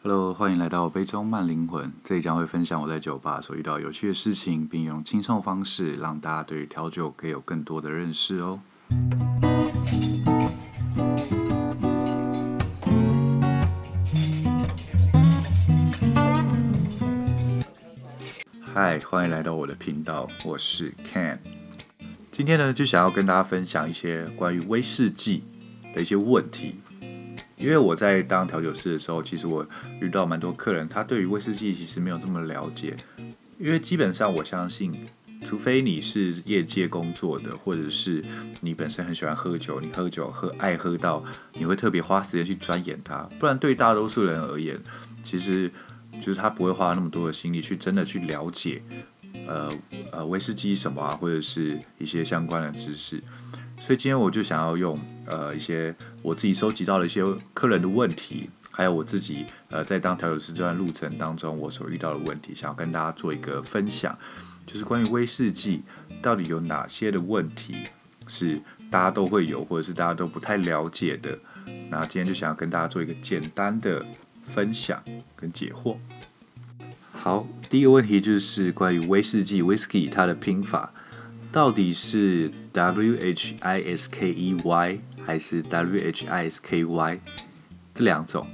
[0.00, 1.92] Hello，欢迎来到杯中慢灵魂。
[2.04, 8.60] 这里将会分享我在酒吧所遇到有趣的事情，并用轻松方式让大家对于调酒可以有更多的认识哦。
[18.72, 21.38] 嗨，欢迎来到我的频道，我是 Ken。
[22.30, 25.42] 今天呢，就想要跟大家分享一些关于威士忌
[25.92, 26.76] 的一些问题。
[27.58, 29.66] 因为我在当调酒师的时候，其实我
[30.00, 32.96] 遇到蛮多客人，他对于威士忌其实没有这么了解。
[33.58, 35.08] 因为基本上我相信，
[35.44, 38.24] 除非你是业界工作的，或者是
[38.60, 41.24] 你本身很喜欢喝酒，你喝酒喝爱喝到
[41.54, 44.78] 你会特别花时间去钻研它，不然对大多数人而言，
[45.24, 45.68] 其实
[46.20, 48.80] 就是他不会花那么多的心力去真的去了解，
[49.48, 49.72] 呃
[50.12, 53.20] 呃威士忌什么啊，或者是一些相关的知识。
[53.80, 55.94] 所以今天我就想要用呃一些
[56.28, 57.24] 我自己收集到了一些
[57.54, 64.16] 客人的问题，还有我自己呃在当调酒师这段路程当中我所遇到的问题，想要跟大家做一个分享，
[64.66, 65.82] 就是关于威士忌
[66.20, 67.86] 到底有哪些的问题
[68.26, 71.38] 是大家都会有，或者是大家都不太了解的。
[71.88, 74.04] 那今天就想要跟大家做一个简单的
[74.44, 75.02] 分享
[75.34, 75.96] 跟解惑。
[77.10, 80.92] 好，第一个问题就是关于威士忌 （whisky） 它的拼法。
[81.50, 87.20] 到底是 W H I S K E Y 还是 W H I S K Y
[87.94, 88.46] 这两种？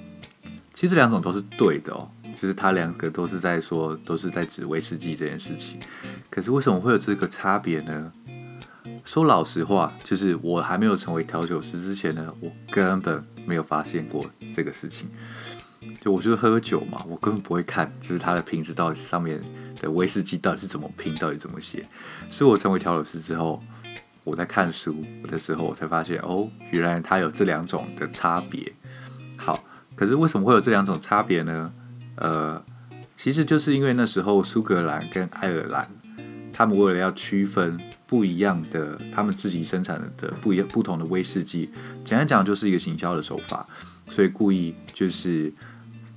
[0.72, 5.78] 其实这两种都是对的哦，就是它两个都是在说，都是在指威士忌这件事情。
[6.30, 8.12] 可是为什么会有这个差别呢？
[9.04, 15.08] 说老实话，就是我还没有成为调酒师之前呢，我根本没有发现过这个事情。
[16.00, 19.42] 就我就是喝酒嘛，我根本不会看，就是它的瓶子到底上面。
[19.80, 21.86] 的威士忌到底是怎么拼，到底怎么写？
[22.30, 23.62] 是我成为调酒师之后，
[24.22, 28.72] 我在看书的时候，我才发现哦，原来它有这两种的差别。
[29.36, 29.62] 好，
[29.94, 31.72] 可是为什么会有这两种差别呢？
[32.16, 32.64] 呃，
[33.16, 35.88] 其实就是因为那时候苏格兰跟爱尔兰，
[36.52, 41.70] 他们为了要区分不一样的，他们自己生产的不一样不同的威士忌，
[42.04, 43.66] 简单讲就是一个行销的手法，
[44.08, 45.52] 所以故意就是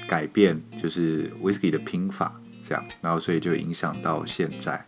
[0.07, 2.33] 改变，就是威士忌的拼法。
[2.67, 4.85] 这样，然后所以就影响到现在。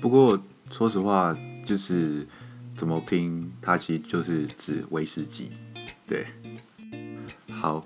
[0.00, 2.24] 不过说实话，就是
[2.76, 5.50] 怎么拼，它其实就是指威士忌。
[6.06, 6.24] 对，
[7.50, 7.84] 好，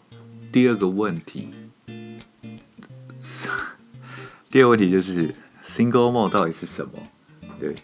[0.52, 1.48] 第二个问题，
[4.50, 5.34] 第二个问题就是
[5.64, 6.92] single malt 到底是什么？
[7.58, 7.74] 对，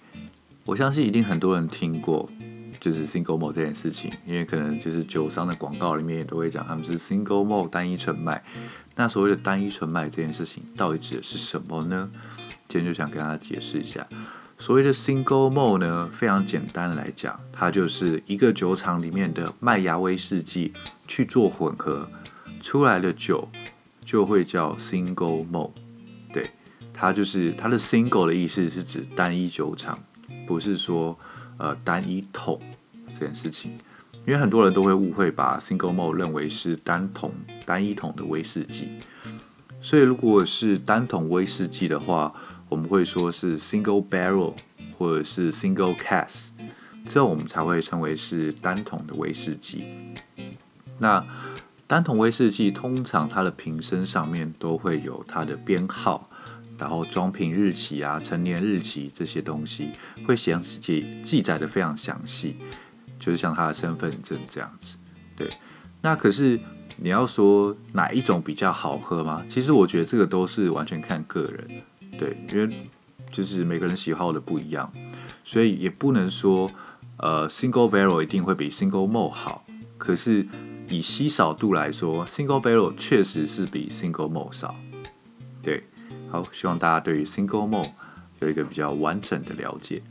[0.66, 2.28] 我相信一定很多人听过，
[2.80, 8.42] 就是 single malt 这件事情，因为可能就是酒商的广告里面也都会讲他们是 single malt 单一纯麦。
[8.94, 12.10] 那所谓的单一纯麦这件事情到底指的是什么呢？
[12.68, 14.06] 今天就想跟大家解释一下。
[14.58, 20.72] 所谓的 single malt 呢，非常简单来讲，它就是一个酒厂里面的麦芽威士忌
[21.06, 22.08] 去做混合
[22.62, 23.48] 出来的酒，
[24.02, 25.72] 就会叫 single malt。
[26.32, 26.50] 对，
[26.94, 29.98] 它就是它的 single 的意思是指单一酒厂，
[30.46, 31.18] 不是说
[31.58, 32.60] 呃单一桶
[33.14, 33.78] 这件事情。
[34.26, 37.32] 因为很多人都会误会，把 single malt 认为是单桶、
[37.64, 38.88] 单一桶的威士忌。
[39.80, 42.34] 所以如果是单桶威士忌的话，
[42.68, 44.54] 我们会说是 single barrel
[44.98, 46.46] 或者是 single cask，
[47.06, 49.84] 这我们才会称为是单桶的威士忌。
[50.98, 51.24] 那
[51.86, 56.25] 单桶威士忌通常它的瓶身上面都会有它的编号，
[56.78, 59.90] 然后装瓶日期啊、成年日期这些东西
[60.26, 62.56] 会详细记记载得非常详细。
[63.18, 64.98] 就是像他的身份证这样子，
[65.36, 65.50] 对。
[66.02, 66.60] 那可是
[66.96, 69.42] 你要说哪一种比较好喝吗？
[69.48, 71.82] 其实我觉得这个都是完全看个人，
[72.18, 72.88] 对，因为
[73.30, 74.92] 就是每个人喜好的不一样，
[75.44, 76.70] 所以也不能说
[77.16, 79.64] 呃 single barrel 一定会比 single m o l e 好。
[79.96, 80.46] 可是
[80.90, 84.76] 以稀少度来说，single barrel 确实是比 single m o l e 少。
[85.62, 85.84] 对，
[86.30, 87.92] 好，希望大家对于 single malt
[88.40, 90.02] 有一个比较完整的了解。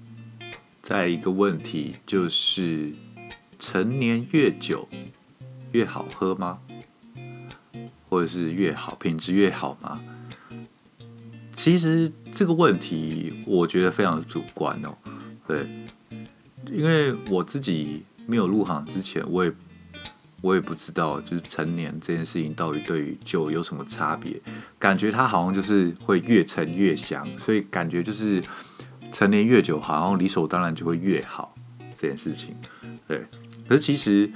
[0.82, 2.94] 再一个问题就是，
[3.60, 4.88] 陈年越久
[5.72, 6.60] 越好喝吗？
[8.08, 10.00] 或者是越好品质越好吗？
[11.54, 14.96] 其实这个问题我觉得非常主观哦。
[15.48, 15.68] 对，
[16.72, 19.52] 因为我自己没有入行之前，我也
[20.46, 24.40] 我也不知道，就是陈年这件事情到底对于酒有什么差别？
[24.78, 28.44] 感觉它好像就是会越陈越香，所以感觉就是。
[29.14, 31.56] 陈年越久，好像理所当然就会越好
[31.98, 32.54] 这件事情，
[33.08, 33.24] 对。
[33.66, 34.30] 可是其实，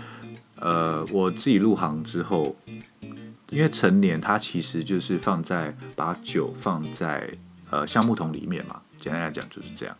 [0.55, 2.55] 呃，我自己入行之后，
[3.49, 7.29] 因为陈年它其实就是放在把酒放在
[7.69, 9.93] 呃橡木桶里面嘛，简单来讲就是这样。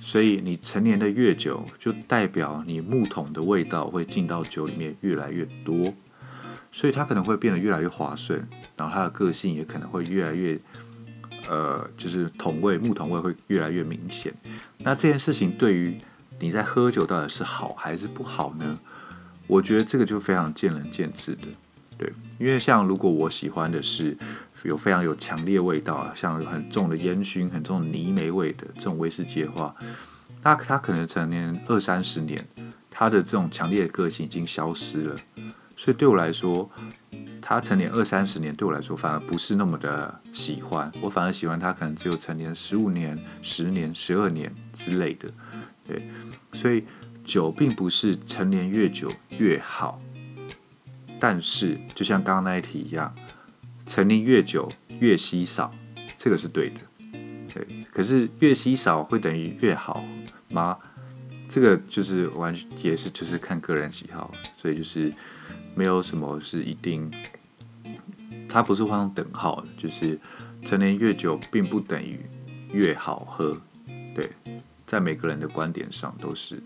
[0.00, 5.92] 所以你陈年的越久，就代表你木桶的味道会进到酒里面越来越多。
[6.70, 10.58] 所以它可能会变得越来越滑顺，然后它的个性也可能会越来越，
[11.48, 14.34] 呃，就是桶味木桶味会越来越明显。
[14.78, 15.96] 那这件事情对于
[16.40, 18.78] 你在喝酒到底是好还是不好呢？
[19.46, 21.46] 我觉得这个就非常见仁见智的。
[21.96, 24.16] 对，因为像如果我喜欢的是
[24.64, 29.74] 有非常有强烈味道啊，像很重的烟熏、很重的泥煤味的这种威士忌的话，
[30.42, 32.46] 那它可能成年二三十年，
[32.90, 35.16] 它的这种强烈的个性已经消失了。
[35.76, 36.70] 所以对我来说，
[37.42, 45.28] 它成年二三十年对我来说反而不是那么的喜欢，我反而喜欢它可能只有成年十五年、十年、十二年之类的。
[45.86, 46.08] 对，
[46.52, 46.84] 所以
[47.24, 50.00] 酒并不是陈年越久越好。
[51.20, 53.14] 但是，就像刚刚那一题一样，
[53.86, 54.70] 陈年越久
[55.00, 55.72] 越稀少，
[56.18, 56.80] 这个是对的。
[57.54, 60.04] 对，可是越稀少会等于越好
[60.48, 60.76] 吗？
[61.48, 65.12] 这个就是完全也是就是看个人喜好，所以就是
[65.74, 67.10] 没有什么是一定，
[68.48, 70.18] 它不是画上等号的，就是
[70.64, 72.18] 陈年越久并不等于
[72.72, 73.56] 越好喝。
[74.14, 74.30] 对，
[74.86, 76.60] 在每个人的观点上都是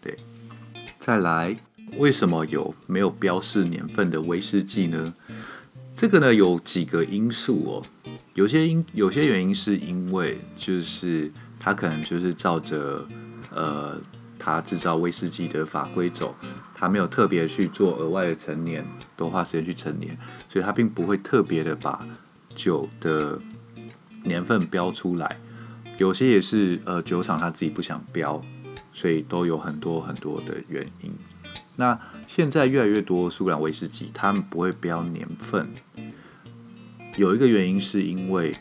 [0.00, 0.16] 对。
[0.98, 1.56] 再来。
[1.96, 5.12] 为什么有没有标示年份的威士忌呢？
[5.96, 7.86] 这个呢有几个因素哦。
[8.34, 13.06] 有些因有些原因是因为就是他可能就是照着
[13.54, 14.00] 呃
[14.38, 16.34] 他制造威士忌的法规走，
[16.74, 20.16] 他没有特别去做额外的陈年，多花时间去陈年，
[20.48, 22.06] 所以他并不会特别的把
[22.54, 23.38] 酒的
[24.24, 25.38] 年份标出来。
[25.98, 28.42] 有些也是呃酒厂他自己不想标，
[28.94, 31.12] 所以都有很多很多的原因。
[31.80, 35.66] 那现在越来越多苏格兰威士忌，他们不会标年份。
[37.16, 38.54] 有一个原因是因为，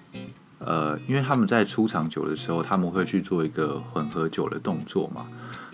[0.59, 5.27] 呃，因为他们在出厂酒的时候，他们会去做一个混合酒的动作嘛，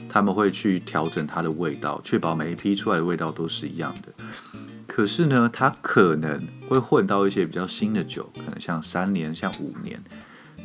[0.09, 4.11] 他们会去调整它的味道，确保每一批出来的味道都是一样的。
[4.87, 10.03] 可是呢，它可能会混到一些比较新的酒，可能像三年、像五年，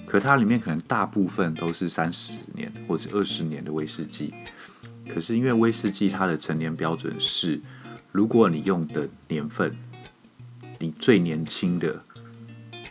[0.07, 4.33] 可它里面可能大部分都是三十年或者二十年的威士忌。
[5.13, 7.61] 可是因为威士忌它的陈年标准是，
[8.13, 9.77] 如果你用的年份，
[10.79, 12.01] 你最年轻的，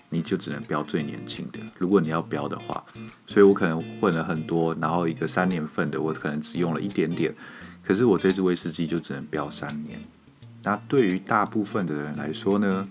[0.10, 1.60] 你就只能标最年轻的。
[1.77, 2.83] 如果你要标的话，
[3.25, 7.33] 所以我可能混了很多，然后一个三年份的，我可能只用了一点点。
[7.81, 9.98] 可是我这支威士忌就只能标三年。
[10.63, 12.88] 那对于大部分的人来说呢，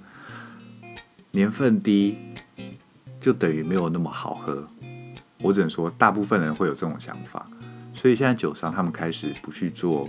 [1.32, 2.16] 年份低
[3.20, 4.66] 就等于没有那么好喝。
[5.42, 7.46] 我只能说，大部分人会有这种想法。
[7.98, 10.08] 所以现在酒商他们开始不去做，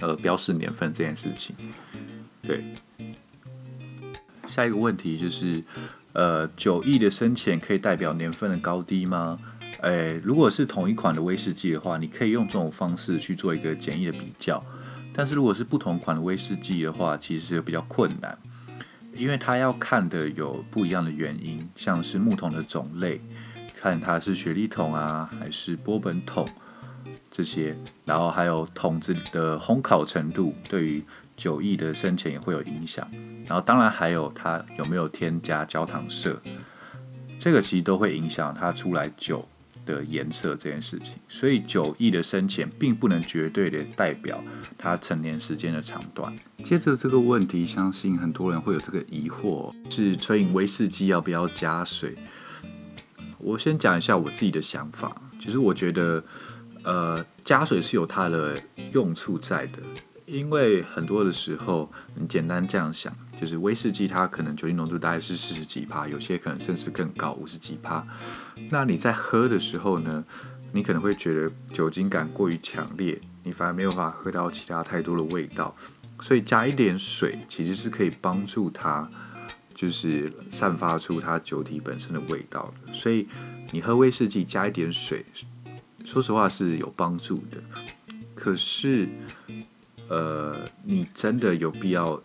[0.00, 1.54] 呃，标示年份这件事情。
[2.40, 2.64] 对，
[4.48, 5.62] 下一个问题就是，
[6.14, 9.38] 呃，酒液的深浅可以代表年份的高低吗？
[9.82, 14.64] 诶，如果是同一款的威士忌的话，你可以用这种方式去做一个简易的比较。
[15.12, 18.38] 但是如果是不同款的威士忌的话，其实比较困难，
[19.14, 23.20] 因为它要看的有不一样的原因，像是木桶的种类，
[23.76, 26.48] 看它是雪莉桶啊，还是波本桶。
[27.30, 31.02] 这些，然后还有桶子的烘烤程度，对于
[31.36, 33.08] 酒液的深浅也会有影响。
[33.46, 36.40] 然后当然还有它有没有添加焦糖色，
[37.38, 39.48] 这个其实都会影响它出来酒
[39.86, 41.14] 的颜色这件事情。
[41.28, 44.42] 所以酒液的深浅并不能绝对的代表
[44.76, 46.36] 它陈年时间的长短。
[46.64, 52.16] 接着这个问题，相信很多人会有这个疑惑：是纯饮威士忌要不要加水？
[53.38, 56.24] 我先讲一下我自己的想法，其实我觉得。
[56.82, 58.60] 呃，加水是有它的
[58.92, 59.78] 用处在的，
[60.24, 68.06] 因为很多的时候，你简单这样想，就是威士忌它可能酒精浓度大概是四十几趴，有些可能甚至更高，五十几趴。
[68.70, 70.24] 那你在喝的时候呢，
[70.72, 75.76] 你可能会觉得酒精感过于强烈，你反而没有办法喝到其他太多的味道。
[76.20, 79.10] 所以加一点水其实是可以帮助它，
[79.74, 82.92] 就是散发出它酒体本身的味道的。
[82.92, 83.26] 所以
[83.70, 85.26] 你喝威士忌加一点水。
[86.04, 87.62] 说实话是有帮助的，
[88.34, 89.08] 可是，
[90.08, 92.20] 呃，你真的有必要，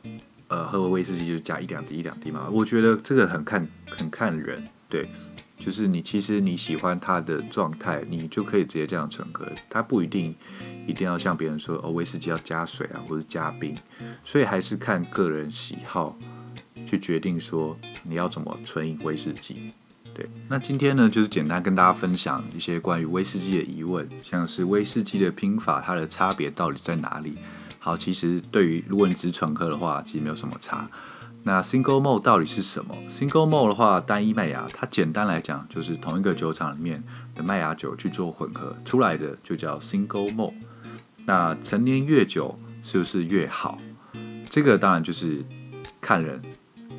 [0.48, 2.48] 呃，喝威士忌就加一两滴一两滴吗？
[2.52, 5.10] 我觉得这个很看很看人，对，
[5.60, 10.34] 就是你其实你喜欢它的状态，你就可以直接这样纯喝，它不一定
[10.88, 13.78] 一定要像别人说哦，威士忌要加水啊，或者加冰，
[14.24, 16.18] 所以还是看个人喜好
[16.88, 19.74] 去决定说你要怎么纯饮威士忌。
[20.16, 27.36] 对，那今天呢，就是简单跟大家分享一些关于威士忌的疑问，像是威士忌的拼法，它的差别到底在哪里？
[27.80, 30.90] 好，其实对于如果你只是纯喝的话，其实没有什么差。
[31.44, 37.04] 那 Single Malt 到底是什么？Single Malt 的话，单一麦芽，它简单来讲就是同一个酒厂里面
[37.36, 40.54] 的麦芽酒去做混合出来的，就叫 Single Malt。
[41.26, 43.78] 那陈年越久是不是越好？
[44.50, 45.44] 这个当然就是
[46.00, 46.42] 看人，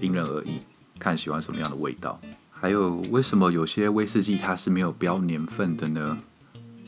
[0.00, 0.60] 因人而异，
[0.98, 2.20] 看喜欢什么样的味道。
[2.58, 6.18] 还有，为什么有些威士忌它是没有标年份的呢？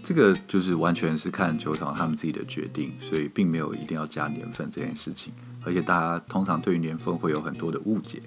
[0.03, 5.33] 这个就是完全是看酒厂他们自己的决定，所以并没有一定要加年份这件事情。
[5.63, 8.23] 而且大家通常对于年份会有很多的误解，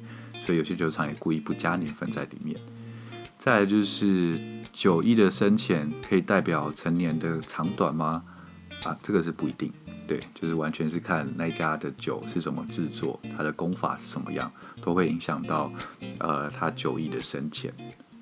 [0.46, 2.56] 所以有些酒厂也故意不加年份在里面。
[3.40, 4.40] 再来就是
[4.72, 8.24] 酒液的深浅可以代表陈年的长短吗？
[8.84, 9.72] 啊，这个是不一定。
[10.12, 14.52] 对，就是完全是看那家的酒是怎么制作，它的工法是什么样，
[14.82, 15.72] 都会影响到
[16.20, 17.74] 呃它酒液的深浅。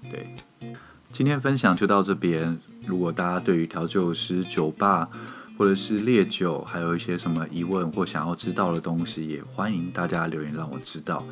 [0.04, 0.76] 对，
[1.12, 2.60] 今天分享就到这边。
[2.86, 5.10] 如果大家对于调酒师、酒吧
[5.58, 11.26] 或者是烈酒，还有一些什么疑问或想要知道的东西，也欢迎大家留言让我知道。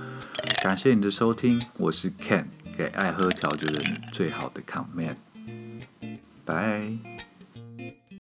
[0.63, 2.45] 感谢你的收听，我是 Ken，
[2.75, 5.17] 给爱喝调酒的人最好的 comment。
[6.43, 7.26] 拜。